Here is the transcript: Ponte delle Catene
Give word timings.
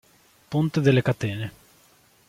Ponte 0.49 0.81
delle 0.81 1.03
Catene 1.03 1.51